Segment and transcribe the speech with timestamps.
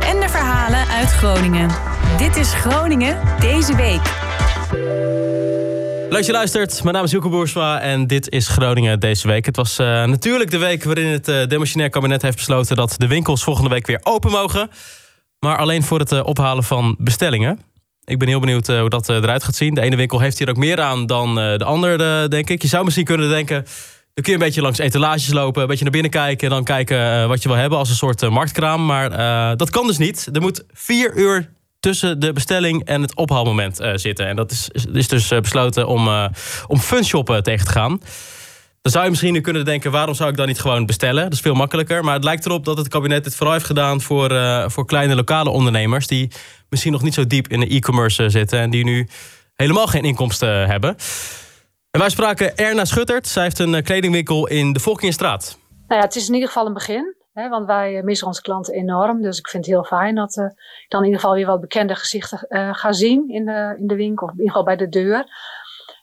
[0.00, 1.70] en de verhalen uit Groningen.
[2.18, 4.00] Dit is Groningen deze week.
[6.02, 6.82] Leuk dat je luistert.
[6.82, 9.46] Mijn naam is Hilke Boersma en dit is Groningen deze week.
[9.46, 12.76] Het was uh, natuurlijk de week waarin het uh, demissionair kabinet heeft besloten...
[12.76, 14.70] dat de winkels volgende week weer open mogen.
[15.38, 17.60] Maar alleen voor het uh, ophalen van bestellingen.
[18.04, 19.74] Ik ben heel benieuwd hoe dat eruit gaat zien.
[19.74, 22.62] De ene winkel heeft hier ook meer aan dan de andere, denk ik.
[22.62, 23.64] Je zou misschien kunnen denken...
[24.14, 26.48] Dan kun je een beetje langs etalages lopen, een beetje naar binnen kijken...
[26.48, 28.86] en dan kijken wat je wil hebben als een soort marktkraam.
[28.86, 30.28] Maar dat kan dus niet.
[30.32, 31.50] Er moet vier uur
[31.80, 34.26] tussen de bestelling en het ophaalmoment zitten.
[34.26, 36.26] En dat is, is dus besloten om, uh,
[36.66, 38.00] om funshoppen tegen te gaan.
[38.82, 41.22] Dan zou je misschien nu kunnen denken, waarom zou ik dan niet gewoon bestellen?
[41.22, 42.04] Dat is veel makkelijker.
[42.04, 44.30] Maar het lijkt erop dat het kabinet dit vooral heeft gedaan voor,
[44.70, 46.06] voor kleine lokale ondernemers...
[46.06, 46.30] die
[46.68, 48.58] misschien nog niet zo diep in de e-commerce zitten...
[48.58, 49.08] en die nu
[49.56, 50.96] helemaal geen inkomsten hebben.
[51.92, 53.26] En wij spraken Erna Schuttert.
[53.26, 55.58] Zij heeft een kledingwinkel in de Volkingenstraat.
[55.86, 58.74] Nou ja, het is in ieder geval een begin want wij eh, missen onze klanten
[58.74, 59.22] enorm.
[59.22, 60.44] Dus ik vind het heel fijn dat uh,
[60.88, 63.94] dan in ieder geval weer wat bekende gezichten uh, ga zien in de, in de
[63.94, 64.26] winkel.
[64.26, 65.26] Of in ieder geval bij de deur.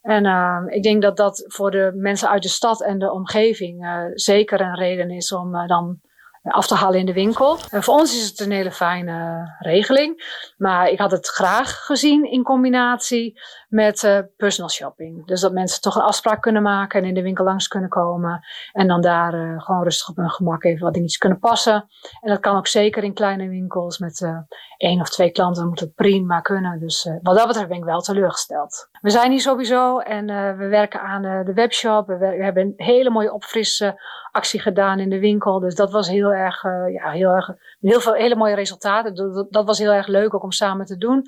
[0.01, 0.25] En
[0.69, 4.75] ik denk dat dat voor de mensen uit de stad en de omgeving zeker een
[4.75, 5.99] reden is om dan
[6.43, 7.57] af te halen in de winkel.
[7.69, 10.37] En voor ons is het een hele fijne regeling.
[10.57, 15.25] Maar ik had het graag gezien in combinatie met uh, personal shopping.
[15.25, 18.45] Dus dat mensen toch een afspraak kunnen maken en in de winkel langs kunnen komen.
[18.71, 21.89] En dan daar uh, gewoon rustig op hun gemak even wat dingetjes kunnen passen.
[22.21, 24.37] En dat kan ook zeker in kleine winkels met uh,
[24.77, 25.61] één of twee klanten.
[25.61, 26.79] Dan moet het prima kunnen.
[26.79, 28.89] Dus wat dat betreft ben ik wel teleurgesteld.
[29.01, 30.25] We zijn hier sowieso en
[30.57, 32.07] we werken aan de webshop.
[32.07, 34.01] We, we, hebben een hele mooie opfrisse
[34.31, 35.59] actie gedaan in de winkel.
[35.59, 37.49] Dus dat was heel erg, ja, heel erg,
[37.79, 39.47] heel veel hele mooie resultaten.
[39.49, 41.23] Dat, was heel erg leuk ook om samen te doen.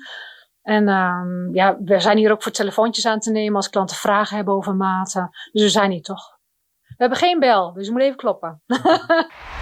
[0.62, 4.36] En um, ja, we zijn hier ook voor telefoontjes aan te nemen als klanten vragen
[4.36, 5.30] hebben over maten.
[5.52, 6.38] Dus we zijn hier toch.
[6.80, 8.62] We hebben geen bel, dus we moeten even kloppen.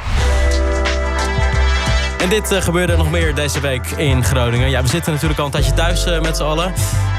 [2.20, 4.70] En dit uh, gebeurde nog meer deze week in Groningen.
[4.70, 6.72] Ja, we zitten natuurlijk al een tijdje thuis uh, met z'n allen.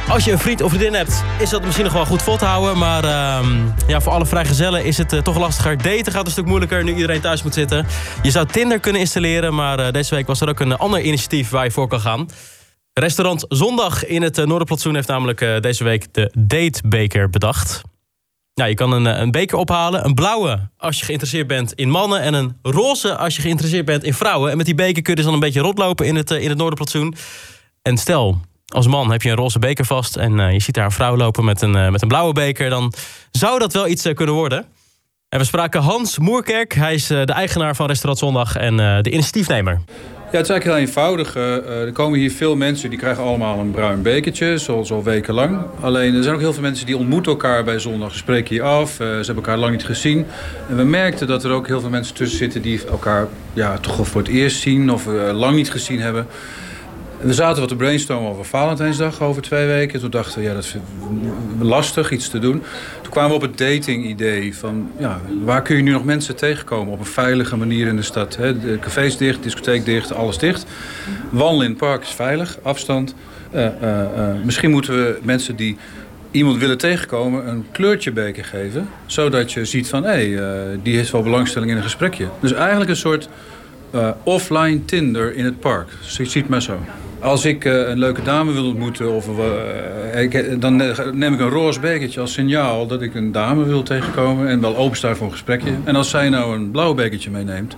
[0.09, 2.45] Als je een vriend of vriendin hebt, is dat misschien nog wel goed vol te
[2.45, 2.77] houden.
[2.77, 3.49] Maar uh,
[3.87, 5.77] ja, voor alle vrijgezellen is het uh, toch lastiger.
[5.77, 7.85] Daten gaat een stuk moeilijker nu iedereen thuis moet zitten.
[8.21, 11.63] Je zou Tinder kunnen installeren, maar deze week was er ook een ander initiatief waar
[11.63, 12.29] je voor kan gaan.
[12.93, 17.81] Restaurant Zondag in het Noorderplantsoen heeft namelijk deze week de datebeker bedacht.
[18.53, 20.05] Ja, je kan een, een beker ophalen.
[20.05, 22.21] Een blauwe als je geïnteresseerd bent in mannen.
[22.21, 24.51] En een roze als je geïnteresseerd bent in vrouwen.
[24.51, 27.11] En met die beker kun je dus dan een beetje rondlopen in het, in het.
[27.81, 30.15] En stel, als man heb je een roze beker vast.
[30.15, 32.69] En uh, je ziet daar een vrouw lopen met een, met een blauwe beker.
[32.69, 32.93] Dan
[33.31, 34.65] zou dat wel iets kunnen worden.
[35.29, 36.73] En we spraken Hans Moerkerk.
[36.73, 39.81] Hij is de eigenaar van Restaurant Zondag en de initiatiefnemer.
[40.31, 41.35] Ja, het is eigenlijk heel eenvoudig.
[41.35, 45.57] Uh, er komen hier veel mensen die krijgen allemaal een bruin bekertje, zoals al wekenlang.
[45.81, 48.91] Alleen er zijn ook heel veel mensen die ontmoeten elkaar bij zondag, spreken hier af.
[48.91, 50.25] Uh, ze hebben elkaar lang niet gezien.
[50.69, 53.95] En we merkten dat er ook heel veel mensen tussen zitten die elkaar ja, toch
[53.95, 56.27] wel voor het eerst zien of lang niet gezien hebben.
[57.21, 59.99] We zaten wat te brainstormen over Valentijnsdag over twee weken.
[59.99, 60.75] Toen dachten we, ja, dat is
[61.59, 62.63] lastig iets te doen.
[63.01, 66.93] Toen kwamen we op het dating-idee van, ja, waar kun je nu nog mensen tegenkomen
[66.93, 68.35] op een veilige manier in de stad?
[68.35, 68.59] Hè?
[68.59, 70.65] De cafés dicht, discotheek dicht, alles dicht.
[71.29, 73.15] Wandelen in het park is veilig, afstand.
[73.53, 75.77] Uh, uh, uh, misschien moeten we mensen die
[76.31, 78.89] iemand willen tegenkomen een kleurtje beker geven.
[79.05, 82.27] Zodat je ziet van, hé, hey, die heeft wel belangstelling in een gesprekje.
[82.39, 83.29] Dus eigenlijk een soort
[84.23, 85.89] offline Tinder in het park.
[86.01, 86.79] Ziet maar zo.
[87.21, 90.75] Als ik uh, een leuke dame wil ontmoeten, of, uh, ik, dan
[91.13, 94.77] neem ik een roze bekertje als signaal dat ik een dame wil tegenkomen en wel
[94.77, 95.71] opensta voor een gesprekje.
[95.83, 97.75] En als zij nou een blauw bekertje meeneemt,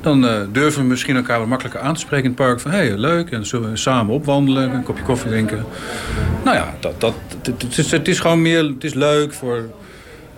[0.00, 2.60] dan durven we misschien elkaar wat makkelijker aan te spreken in het park.
[2.60, 5.64] Van hé, hey, leuk, en zullen we samen opwandelen, een kopje koffie drinken.
[6.44, 9.64] Nou ja, dat, dat, het, het, is, het is gewoon meer, het is leuk voor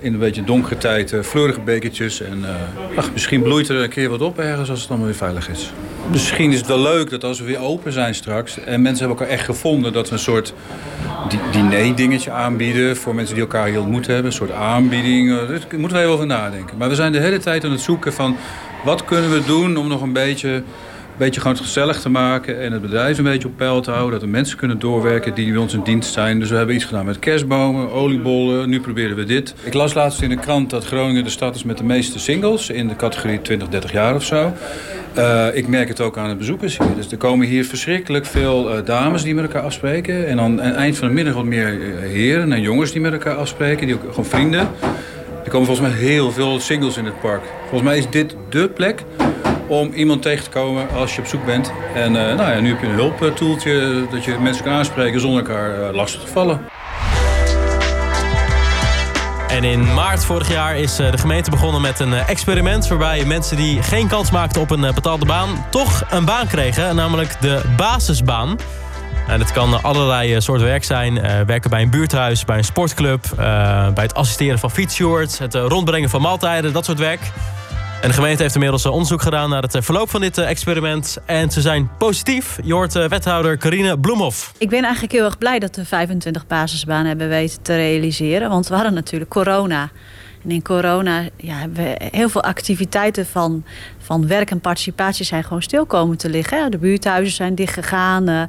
[0.02, 2.20] in een beetje donkere tijd fleurige bekertjes.
[2.20, 5.16] En uh, ach, misschien bloeit er een keer wat op ergens als het allemaal weer
[5.16, 5.72] veilig is.
[6.10, 8.58] Misschien is het wel leuk dat als we weer open zijn straks...
[8.64, 9.92] en mensen hebben elkaar echt gevonden...
[9.92, 10.54] dat we een soort
[11.52, 12.96] diner-dingetje aanbieden...
[12.96, 14.26] voor mensen die elkaar heel ontmoet hebben.
[14.26, 15.28] Een soort aanbieding.
[15.28, 16.76] Uh, daar moeten we even over nadenken.
[16.76, 18.36] Maar we zijn de hele tijd aan het zoeken van...
[18.84, 20.62] wat kunnen we doen om nog een beetje
[21.16, 24.10] beetje gewoon gezellig te maken en het bedrijf een beetje op peil te houden.
[24.10, 26.38] Dat de mensen kunnen doorwerken die bij ons in dienst zijn.
[26.38, 28.68] Dus we hebben iets gedaan met kerstbomen, oliebollen.
[28.68, 29.54] Nu proberen we dit.
[29.62, 32.70] Ik las laatst in de krant dat Groningen de stad is met de meeste singles
[32.70, 34.52] in de categorie 20, 30 jaar of zo.
[35.18, 36.94] Uh, ik merk het ook aan de bezoekers hier.
[36.96, 40.26] Dus er komen hier verschrikkelijk veel uh, dames die met elkaar afspreken.
[40.26, 43.12] En dan aan eind van de middag wat meer eh, heren en jongens die met
[43.12, 43.86] elkaar afspreken.
[43.86, 44.68] Die ook gewoon vrienden.
[45.44, 47.42] Er komen volgens mij heel veel singles in het park.
[47.60, 49.04] Volgens mij is dit dé plek
[49.78, 51.72] om iemand tegen te komen als je op zoek bent.
[51.94, 55.38] En uh, nou ja, nu heb je een hulptoeltje dat je mensen kan aanspreken zonder
[55.40, 56.60] elkaar uh, lastig te vallen.
[59.48, 62.88] En in maart vorig jaar is de gemeente begonnen met een experiment...
[62.88, 65.64] waarbij mensen die geen kans maakten op een betaalde baan...
[65.70, 68.56] toch een baan kregen, namelijk de basisbaan.
[69.28, 71.20] En het kan allerlei soorten werk zijn.
[71.46, 73.24] werken bij een buurthuis, bij een sportclub...
[73.94, 75.38] bij het assisteren van fietsshorts...
[75.38, 77.20] het rondbrengen van maaltijden, dat soort werk...
[78.02, 80.48] En de gemeente heeft inmiddels eh, onderzoek gedaan naar het eh, verloop van dit eh,
[80.48, 81.18] experiment.
[81.26, 82.58] En ze zijn positief.
[82.62, 84.52] Je hoort wethouder Carine Bloemhoff.
[84.58, 88.48] Ik ben eigenlijk heel erg blij dat we 25 basisbanen hebben weten te realiseren.
[88.48, 89.90] Want we hadden natuurlijk corona.
[90.44, 93.64] En in corona ja, hebben we heel veel activiteiten van,
[93.98, 96.70] van werk en participatie zijn gewoon stil komen te liggen.
[96.70, 98.28] De buurthuizen zijn dichtgegaan.
[98.28, 98.40] Uh,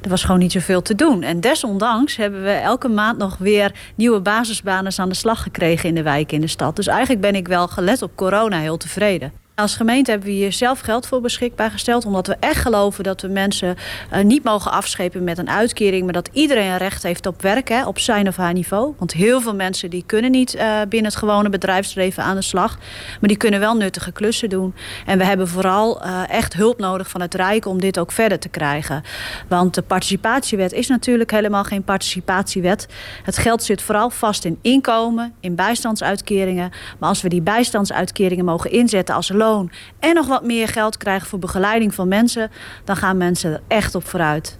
[0.00, 1.22] er was gewoon niet zoveel te doen.
[1.22, 5.94] En desondanks hebben we elke maand nog weer nieuwe basisbanen aan de slag gekregen in
[5.94, 6.76] de wijk in de stad.
[6.76, 9.41] Dus eigenlijk ben ik wel gelet op corona heel tevreden.
[9.62, 12.06] Als gemeente hebben we hier zelf geld voor beschikbaar gesteld.
[12.06, 13.76] Omdat we echt geloven dat we mensen
[14.12, 16.04] uh, niet mogen afschepen met een uitkering.
[16.04, 18.94] Maar dat iedereen recht heeft op werk, hè, op zijn of haar niveau.
[18.98, 22.78] Want heel veel mensen die kunnen niet uh, binnen het gewone bedrijfsleven aan de slag.
[23.20, 24.74] Maar die kunnen wel nuttige klussen doen.
[25.06, 28.38] En we hebben vooral uh, echt hulp nodig van het Rijk om dit ook verder
[28.38, 29.02] te krijgen.
[29.48, 32.88] Want de participatiewet is natuurlijk helemaal geen participatiewet.
[33.22, 36.70] Het geld zit vooral vast in inkomen, in bijstandsuitkeringen.
[36.98, 39.50] Maar als we die bijstandsuitkeringen mogen inzetten als loon
[39.98, 42.50] en nog wat meer geld krijgen voor begeleiding van mensen,
[42.84, 44.58] dan gaan mensen er echt op vooruit.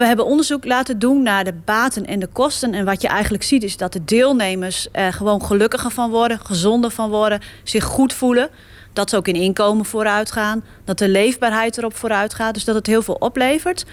[0.00, 2.74] We hebben onderzoek laten doen naar de baten en de kosten.
[2.74, 6.90] En wat je eigenlijk ziet is dat de deelnemers er gewoon gelukkiger van worden, gezonder
[6.90, 8.50] van worden, zich goed voelen.
[8.92, 10.64] Dat ze ook in inkomen vooruit gaan.
[10.84, 12.54] Dat de leefbaarheid erop vooruit gaat.
[12.54, 13.84] Dus dat het heel veel oplevert.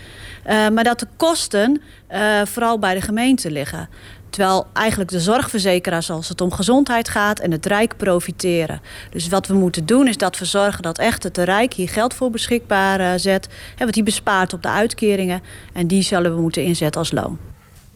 [0.48, 3.90] Uh, maar dat de kosten uh, vooral bij de gemeente liggen.
[4.30, 8.82] Terwijl eigenlijk de zorgverzekeraars als het om gezondheid gaat en het Rijk profiteren.
[9.10, 12.14] Dus wat we moeten doen is dat we zorgen dat echt het Rijk hier geld
[12.14, 13.48] voor beschikbaar uh, zet.
[13.76, 15.42] Hè, wat die bespaart op de uitkeringen.
[15.74, 17.38] En die zullen we moeten inzetten als loon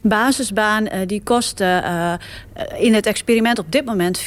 [0.02, 2.14] basisbaan uh, die kost uh,
[2.78, 4.22] in het experiment op dit moment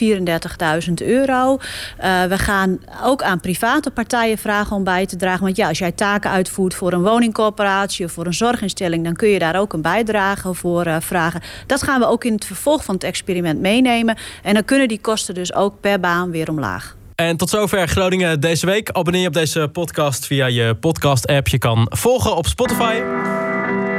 [0.88, 1.58] 34.000 euro.
[2.04, 5.44] Uh, we gaan ook aan private partijen vragen om bij te dragen.
[5.44, 9.28] Want ja, als jij taken uitvoert voor een woningcorporatie of voor een zorginstelling, dan kun
[9.28, 11.40] je daar ook een bijdrage voor vragen.
[11.66, 14.16] Dat gaan we ook in het vervolg van het experiment meenemen.
[14.42, 16.96] En dan kunnen die kosten dus ook per baan weer omlaag.
[17.14, 18.90] En tot zover Groningen deze week.
[18.90, 21.48] Abonneer je op deze podcast via je podcast-app.
[21.48, 23.00] Je kan volgen op Spotify.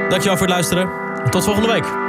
[0.10, 1.05] Dankjewel voor het luisteren.
[1.30, 2.05] Tot volgende week.